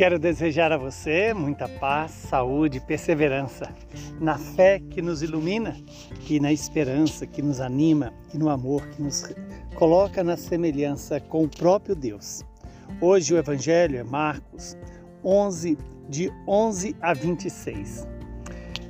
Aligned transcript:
Quero 0.00 0.18
desejar 0.18 0.72
a 0.72 0.78
você 0.78 1.34
muita 1.34 1.68
paz, 1.68 2.12
saúde 2.12 2.80
perseverança 2.80 3.70
na 4.18 4.38
fé 4.38 4.80
que 4.80 5.02
nos 5.02 5.20
ilumina 5.20 5.76
e 6.26 6.40
na 6.40 6.50
esperança 6.50 7.26
que 7.26 7.42
nos 7.42 7.60
anima 7.60 8.10
e 8.32 8.38
no 8.38 8.48
amor 8.48 8.88
que 8.88 9.02
nos 9.02 9.30
coloca 9.74 10.24
na 10.24 10.38
semelhança 10.38 11.20
com 11.20 11.44
o 11.44 11.48
próprio 11.50 11.94
Deus. 11.94 12.42
Hoje 12.98 13.34
o 13.34 13.36
Evangelho 13.36 13.98
é 13.98 14.02
Marcos 14.02 14.74
11, 15.22 15.76
de 16.08 16.32
11 16.48 16.96
a 16.98 17.12
26. 17.12 18.08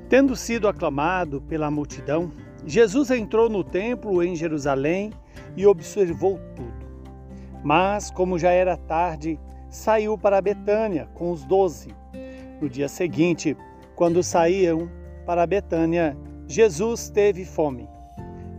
Tendo 0.08 0.36
sido 0.36 0.68
aclamado 0.68 1.40
pela 1.40 1.72
multidão, 1.72 2.30
Jesus 2.64 3.10
entrou 3.10 3.50
no 3.50 3.64
templo 3.64 4.22
em 4.22 4.36
Jerusalém 4.36 5.12
e 5.56 5.66
observou 5.66 6.38
tudo. 6.54 6.86
Mas, 7.64 8.12
como 8.12 8.38
já 8.38 8.52
era 8.52 8.76
tarde, 8.76 9.40
saiu 9.70 10.18
para 10.18 10.42
Betânia 10.42 11.08
com 11.14 11.30
os 11.30 11.44
doze. 11.44 11.94
No 12.60 12.68
dia 12.68 12.88
seguinte, 12.88 13.56
quando 13.94 14.22
saíam 14.22 14.90
para 15.24 15.46
Betânia, 15.46 16.16
Jesus 16.46 17.08
teve 17.08 17.44
fome. 17.44 17.88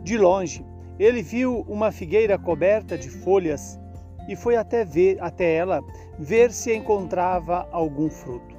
De 0.04 0.18
longe, 0.18 0.66
ele 0.98 1.22
viu 1.22 1.66
uma 1.68 1.92
figueira 1.92 2.40
coberta 2.40 2.98
de 2.98 3.10
folhas 3.10 3.80
e 4.28 4.36
foi 4.36 4.56
até, 4.56 4.86
ver, 4.86 5.18
até 5.22 5.56
ela 5.56 5.82
ver 6.18 6.52
se 6.52 6.74
encontrava 6.74 7.68
algum 7.72 8.10
fruto. 8.10 8.56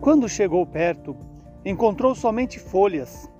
Quando 0.00 0.28
chegou 0.28 0.64
perto, 0.64 1.14
encontrou 1.64 2.14
somente 2.14 2.58
folhas, 2.58 3.30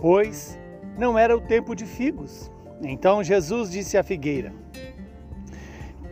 pois 0.00 0.58
não 0.98 1.16
era 1.18 1.36
o 1.36 1.40
tempo 1.40 1.74
de 1.74 1.86
figos. 1.86 2.50
Então 2.82 3.24
Jesus 3.24 3.70
disse 3.70 3.96
à 3.96 4.02
figueira: 4.02 4.52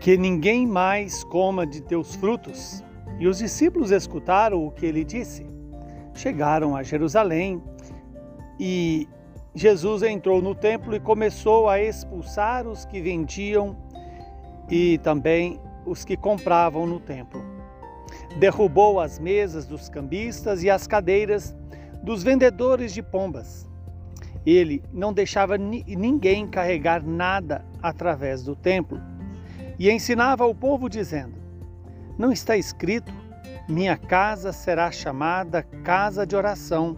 Que 0.06 0.16
ninguém 0.16 0.68
mais 0.68 1.24
coma 1.24 1.66
de 1.66 1.80
teus 1.80 2.14
frutos. 2.14 2.80
E 3.18 3.26
os 3.26 3.38
discípulos 3.38 3.90
escutaram 3.90 4.64
o 4.64 4.70
que 4.70 4.86
ele 4.86 5.02
disse. 5.02 5.44
Chegaram 6.14 6.76
a 6.76 6.84
Jerusalém 6.84 7.60
e 8.56 9.08
Jesus 9.52 10.04
entrou 10.04 10.40
no 10.40 10.54
templo 10.54 10.94
e 10.94 11.00
começou 11.00 11.68
a 11.68 11.80
expulsar 11.80 12.68
os 12.68 12.84
que 12.84 13.00
vendiam 13.00 13.76
e 14.70 14.96
também 14.98 15.58
os 15.84 16.04
que 16.04 16.16
compravam 16.16 16.86
no 16.86 17.00
templo. 17.00 17.42
Derrubou 18.38 19.00
as 19.00 19.18
mesas 19.18 19.66
dos 19.66 19.88
cambistas 19.88 20.62
e 20.62 20.70
as 20.70 20.86
cadeiras 20.86 21.52
dos 22.00 22.22
vendedores 22.22 22.94
de 22.94 23.02
pombas. 23.02 23.68
Ele 24.46 24.84
não 24.92 25.12
deixava 25.12 25.58
ninguém 25.58 26.46
carregar 26.46 27.02
nada 27.04 27.64
através 27.82 28.44
do 28.44 28.54
templo 28.54 29.00
e 29.78 29.90
ensinava 29.90 30.44
ao 30.44 30.54
povo 30.54 30.88
dizendo: 30.88 31.34
Não 32.18 32.32
está 32.32 32.56
escrito: 32.56 33.12
Minha 33.68 33.96
casa 33.96 34.52
será 34.52 34.90
chamada 34.90 35.62
casa 35.84 36.26
de 36.26 36.34
oração 36.36 36.96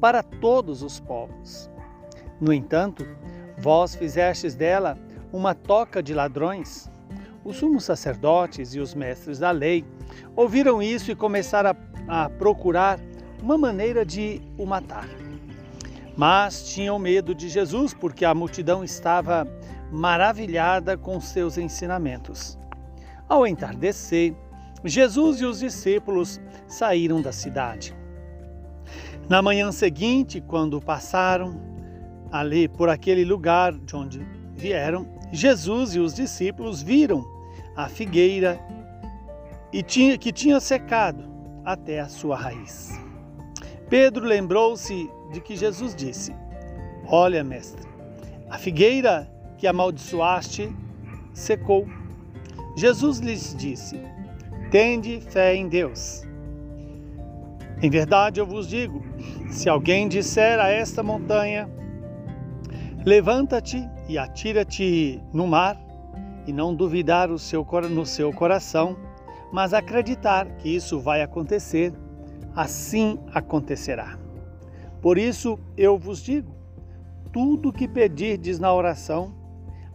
para 0.00 0.22
todos 0.22 0.82
os 0.82 1.00
povos. 1.00 1.70
No 2.40 2.52
entanto, 2.52 3.06
vós 3.58 3.94
fizestes 3.94 4.54
dela 4.54 4.98
uma 5.32 5.54
toca 5.54 6.02
de 6.02 6.14
ladrões. 6.14 6.90
Os 7.44 7.56
sumos 7.56 7.84
sacerdotes 7.84 8.74
e 8.74 8.80
os 8.80 8.94
mestres 8.94 9.38
da 9.38 9.50
lei 9.50 9.84
ouviram 10.36 10.82
isso 10.82 11.10
e 11.10 11.16
começaram 11.16 11.74
a, 12.06 12.24
a 12.24 12.30
procurar 12.30 12.98
uma 13.42 13.56
maneira 13.56 14.04
de 14.04 14.42
o 14.56 14.66
matar. 14.66 15.08
Mas 16.18 16.68
tinham 16.68 16.98
medo 16.98 17.32
de 17.32 17.48
Jesus 17.48 17.94
porque 17.94 18.24
a 18.24 18.34
multidão 18.34 18.82
estava 18.82 19.46
maravilhada 19.92 20.98
com 20.98 21.20
seus 21.20 21.56
ensinamentos. 21.56 22.58
Ao 23.28 23.46
entardecer, 23.46 24.34
Jesus 24.84 25.40
e 25.40 25.44
os 25.44 25.60
discípulos 25.60 26.40
saíram 26.66 27.22
da 27.22 27.30
cidade. 27.30 27.96
Na 29.28 29.40
manhã 29.40 29.70
seguinte, 29.70 30.40
quando 30.40 30.80
passaram 30.80 31.62
ali 32.32 32.66
por 32.66 32.88
aquele 32.88 33.24
lugar 33.24 33.72
de 33.72 33.94
onde 33.94 34.26
vieram, 34.56 35.06
Jesus 35.30 35.94
e 35.94 36.00
os 36.00 36.14
discípulos 36.14 36.82
viram 36.82 37.24
a 37.76 37.88
figueira 37.88 38.58
e 39.72 39.84
tinha, 39.84 40.18
que 40.18 40.32
tinha 40.32 40.58
secado 40.58 41.24
até 41.64 42.00
a 42.00 42.08
sua 42.08 42.36
raiz. 42.36 43.07
Pedro 43.88 44.26
lembrou-se 44.26 45.10
de 45.32 45.40
que 45.40 45.56
Jesus 45.56 45.94
disse: 45.94 46.34
Olha, 47.06 47.42
mestre, 47.42 47.88
a 48.50 48.58
figueira 48.58 49.30
que 49.56 49.66
amaldiçoaste 49.66 50.70
secou. 51.32 51.86
Jesus 52.76 53.18
lhes 53.18 53.54
disse: 53.56 53.98
Tende 54.70 55.20
fé 55.20 55.54
em 55.54 55.68
Deus. 55.68 56.22
Em 57.80 57.88
verdade 57.88 58.40
eu 58.40 58.46
vos 58.46 58.68
digo: 58.68 59.02
se 59.50 59.68
alguém 59.68 60.06
disser 60.06 60.58
a 60.60 60.68
esta 60.68 61.02
montanha, 61.02 61.68
levanta-te 63.06 63.88
e 64.08 64.18
atira-te 64.18 65.22
no 65.32 65.46
mar, 65.46 65.80
e 66.46 66.52
não 66.52 66.74
duvidar 66.74 67.30
o 67.30 67.38
seu, 67.38 67.66
no 67.90 68.04
seu 68.04 68.32
coração, 68.32 68.96
mas 69.52 69.72
acreditar 69.72 70.46
que 70.56 70.68
isso 70.68 70.98
vai 71.00 71.22
acontecer, 71.22 71.92
assim 72.58 73.20
acontecerá. 73.32 74.18
Por 75.00 75.16
isso 75.16 75.60
eu 75.76 75.96
vos 75.96 76.20
digo: 76.20 76.52
tudo 77.32 77.72
que 77.72 77.86
pedirdes 77.86 78.58
na 78.58 78.74
oração, 78.74 79.32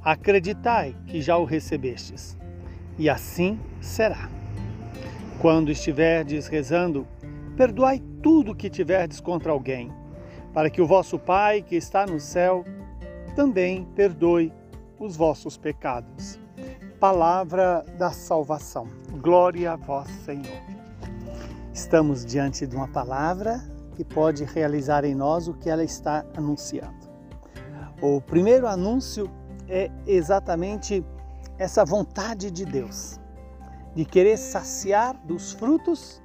acreditai 0.01 0.95
que 1.05 1.21
já 1.21 1.35
o 1.37 1.43
recebestes, 1.43 2.37
e 2.97 3.09
assim 3.09 3.59
será. 3.81 4.29
Quando 5.41 5.71
estiverdes 5.71 6.47
rezando, 6.47 7.05
perdoai 7.57 8.01
tudo 8.21 8.55
que 8.55 8.69
tiverdes 8.69 9.19
contra 9.19 9.51
alguém, 9.51 9.91
para 10.53 10.69
que 10.69 10.81
o 10.81 10.87
vosso 10.87 11.19
Pai 11.19 11.61
que 11.61 11.75
está 11.75 12.05
no 12.05 12.17
céu 12.17 12.63
também 13.35 13.83
perdoe 13.93 14.53
os 14.97 15.17
vossos 15.17 15.57
pecados 15.57 16.39
palavra 16.97 17.83
da 17.97 18.11
salvação. 18.11 18.87
Glória 19.21 19.73
a 19.73 19.75
vós, 19.75 20.07
Senhor. 20.23 20.72
Estamos 21.73 22.23
diante 22.23 22.67
de 22.67 22.75
uma 22.75 22.87
palavra 22.87 23.59
que 23.95 24.05
pode 24.05 24.43
realizar 24.43 25.03
em 25.03 25.15
nós 25.15 25.47
o 25.47 25.55
que 25.55 25.71
ela 25.71 25.83
está 25.83 26.23
anunciando. 26.37 27.09
O 27.99 28.21
primeiro 28.21 28.67
anúncio 28.67 29.27
é 29.67 29.89
exatamente 30.05 31.03
essa 31.57 31.83
vontade 31.83 32.51
de 32.51 32.63
Deus 32.63 33.19
de 33.95 34.05
querer 34.05 34.37
saciar 34.37 35.19
dos 35.25 35.51
frutos 35.53 36.21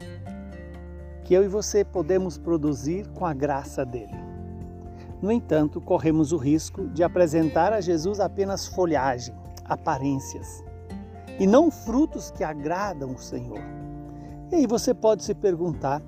que 1.25 1.32
eu 1.32 1.42
e 1.42 1.48
você 1.48 1.82
podemos 1.82 2.36
produzir 2.36 3.09
com 3.09 3.25
a 3.25 3.32
graça 3.32 3.86
dele. 3.86 4.16
No 5.22 5.32
entanto, 5.32 5.80
corremos 5.80 6.30
o 6.30 6.36
risco 6.36 6.88
de 6.88 7.03
apresentar 7.03 7.72
a 7.72 7.80
Jesus 7.80 8.20
apenas 8.20 8.66
folhagem, 8.66 9.34
aparências, 9.65 10.62
e 11.38 11.47
não 11.47 11.70
frutos 11.70 12.30
que 12.30 12.44
agradam 12.44 13.12
o 13.12 13.19
Senhor. 13.19 13.78
E 14.50 14.56
aí 14.56 14.66
você 14.66 14.94
pode 14.94 15.22
se 15.25 15.34
perguntar: 15.34 16.03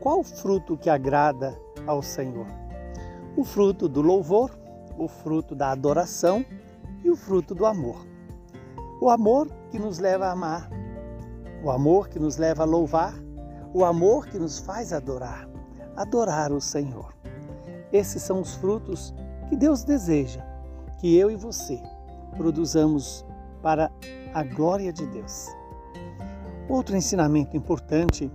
qual 0.00 0.22
fruto 0.22 0.76
que 0.76 0.88
agrada 0.88 1.58
ao 1.86 2.02
Senhor? 2.02 2.46
O 3.36 3.44
fruto 3.44 3.88
do 3.88 4.00
louvor, 4.00 4.50
o 4.98 5.08
fruto 5.08 5.54
da 5.54 5.70
adoração 5.70 6.44
e 7.02 7.10
o 7.10 7.16
fruto 7.16 7.54
do 7.54 7.66
amor. 7.66 8.06
O 9.00 9.10
amor 9.10 9.48
que 9.70 9.78
nos 9.78 9.98
leva 9.98 10.26
a 10.26 10.32
amar, 10.32 10.70
o 11.62 11.70
amor 11.70 12.08
que 12.08 12.18
nos 12.18 12.36
leva 12.36 12.62
a 12.62 12.66
louvar, 12.66 13.14
o 13.72 13.84
amor 13.84 14.26
que 14.28 14.38
nos 14.38 14.58
faz 14.58 14.92
adorar, 14.92 15.48
adorar 15.96 16.52
o 16.52 16.60
Senhor. 16.60 17.14
Esses 17.92 18.22
são 18.22 18.40
os 18.40 18.54
frutos 18.54 19.14
que 19.48 19.56
Deus 19.56 19.84
deseja 19.84 20.42
que 21.00 21.16
eu 21.16 21.30
e 21.30 21.36
você 21.36 21.82
produzamos 22.36 23.24
para 23.62 23.90
a 24.32 24.42
glória 24.42 24.92
de 24.92 25.06
Deus. 25.06 25.48
Outro 26.68 26.96
ensinamento 26.96 27.56
importante 27.56 28.30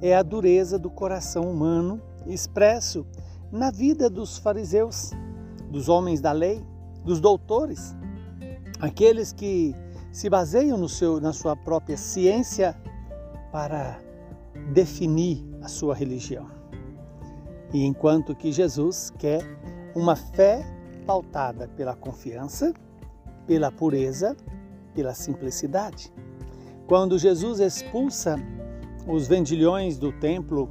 é 0.00 0.14
a 0.14 0.22
dureza 0.22 0.78
do 0.78 0.90
coração 0.90 1.50
humano 1.50 2.00
expresso 2.26 3.06
na 3.50 3.70
vida 3.70 4.08
dos 4.08 4.38
fariseus, 4.38 5.10
dos 5.70 5.88
homens 5.88 6.20
da 6.20 6.32
lei, 6.32 6.64
dos 7.04 7.20
doutores, 7.20 7.94
aqueles 8.80 9.32
que 9.32 9.74
se 10.12 10.30
baseiam 10.30 10.78
no 10.78 10.88
seu, 10.88 11.20
na 11.20 11.32
sua 11.32 11.56
própria 11.56 11.96
ciência 11.96 12.76
para 13.50 13.98
definir 14.72 15.44
a 15.60 15.68
sua 15.68 15.94
religião. 15.94 16.46
E 17.72 17.84
enquanto 17.84 18.34
que 18.34 18.52
Jesus 18.52 19.12
quer 19.18 19.42
uma 19.94 20.14
fé 20.14 20.64
pautada 21.06 21.68
pela 21.68 21.96
confiança, 21.96 22.72
pela 23.46 23.72
pureza 23.72 24.36
pela 24.94 25.14
simplicidade. 25.14 26.12
Quando 26.92 27.18
Jesus 27.18 27.58
expulsa 27.58 28.36
os 29.08 29.26
vendilhões 29.26 29.96
do 29.96 30.12
templo, 30.12 30.68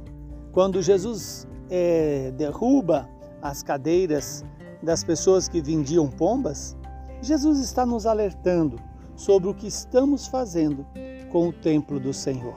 quando 0.52 0.80
Jesus 0.80 1.48
é, 1.68 2.30
derruba 2.36 3.08
as 3.42 3.60
cadeiras 3.60 4.44
das 4.80 5.02
pessoas 5.02 5.48
que 5.48 5.60
vendiam 5.60 6.06
pombas, 6.06 6.76
Jesus 7.20 7.58
está 7.58 7.84
nos 7.84 8.06
alertando 8.06 8.76
sobre 9.16 9.48
o 9.48 9.54
que 9.54 9.66
estamos 9.66 10.28
fazendo 10.28 10.86
com 11.28 11.48
o 11.48 11.52
templo 11.52 11.98
do 11.98 12.12
Senhor. 12.12 12.54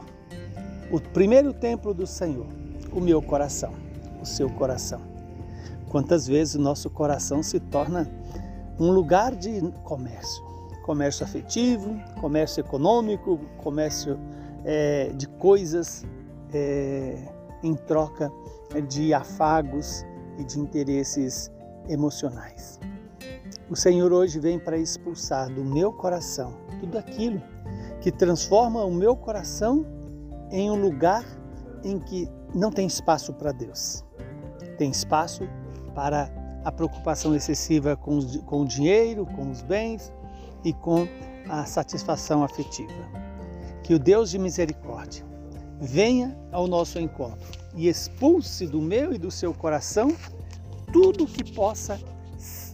o 0.91 1.01
primeiro 1.01 1.51
templo 1.51 1.91
do 1.91 2.05
Senhor, 2.05 2.45
o 2.91 3.01
meu 3.01 3.19
coração, 3.19 3.73
o 4.21 4.25
seu 4.27 4.47
coração. 4.47 5.01
Quantas 5.89 6.27
vezes 6.27 6.53
o 6.53 6.61
nosso 6.61 6.87
coração 6.87 7.41
se 7.41 7.59
torna 7.59 8.07
um 8.79 8.91
lugar 8.91 9.35
de 9.35 9.59
comércio, 9.83 10.44
comércio 10.85 11.25
afetivo, 11.25 11.99
comércio 12.21 12.61
econômico, 12.61 13.39
comércio 13.57 14.19
é, 14.63 15.09
de 15.15 15.27
coisas 15.27 16.05
é, 16.53 17.17
em 17.63 17.73
troca 17.73 18.31
de 18.87 19.11
afagos 19.11 20.05
e 20.37 20.43
de 20.43 20.59
interesses 20.59 21.51
emocionais. 21.89 22.79
O 23.67 23.75
Senhor 23.75 24.13
hoje 24.13 24.39
vem 24.39 24.59
para 24.59 24.77
expulsar 24.77 25.51
do 25.51 25.65
meu 25.65 25.91
coração 25.91 26.53
tudo 26.79 26.99
aquilo 26.99 27.41
que 27.99 28.11
transforma 28.11 28.83
o 28.83 28.93
meu 28.93 29.15
coração 29.15 29.83
em 30.51 30.69
um 30.69 30.79
lugar 30.79 31.25
em 31.83 31.97
que 31.97 32.29
não 32.53 32.69
tem 32.69 32.85
espaço 32.85 33.33
para 33.33 33.51
Deus. 33.51 34.05
Tem 34.77 34.91
espaço 34.91 35.49
para 35.95 36.29
a 36.63 36.71
preocupação 36.71 37.33
excessiva 37.33 37.97
com, 37.97 38.17
os, 38.17 38.37
com 38.37 38.61
o 38.61 38.67
dinheiro, 38.67 39.25
com 39.25 39.49
os 39.49 39.63
bens 39.63 40.13
e 40.65 40.73
com 40.73 41.07
a 41.47 41.63
satisfação 41.65 42.43
afetiva. 42.43 42.91
Que 43.83 43.93
o 43.93 43.99
Deus 43.99 44.31
de 44.31 44.39
misericórdia 44.39 45.23
venha 45.79 46.35
ao 46.51 46.67
nosso 46.67 46.99
encontro 46.99 47.47
e 47.75 47.87
expulse 47.87 48.65
do 48.65 48.81
meu 48.81 49.13
e 49.13 49.17
do 49.17 49.29
seu 49.29 49.53
coração 49.53 50.11
tudo 50.91 51.27
que 51.27 51.53
possa 51.53 51.99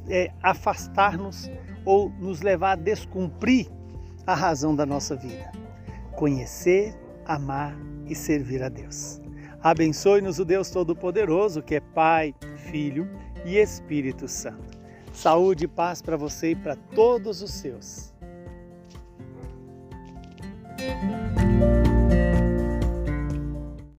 é, 0.08 0.32
afastar-nos 0.42 1.50
ou 1.86 2.10
nos 2.20 2.42
levar 2.42 2.72
a 2.72 2.76
descumprir 2.76 3.68
a 4.26 4.34
razão 4.34 4.76
da 4.76 4.86
nossa 4.86 5.16
vida. 5.16 5.52
Conhecer, 6.16 6.96
amar 7.26 7.76
e 8.06 8.16
servir 8.16 8.64
a 8.64 8.70
Deus. 8.70 9.20
Abençoe-nos 9.64 10.40
o 10.40 10.46
Deus 10.46 10.70
Todo-Poderoso, 10.70 11.62
que 11.62 11.76
é 11.76 11.80
Pai, 11.80 12.34
Filho 12.72 13.10
e 13.46 13.58
Espírito 13.58 14.28
Santo. 14.28 14.81
Saúde 15.14 15.66
e 15.66 15.68
paz 15.68 16.02
para 16.02 16.18
você 16.18 16.52
e 16.52 16.56
para 16.56 16.76
todos 16.76 17.42
os 17.42 17.52
seus. 17.52 18.11